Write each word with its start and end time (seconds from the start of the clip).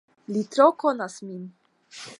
Li 0.35 0.41
tro 0.55 0.67
konas 0.85 1.21
min. 1.29 1.47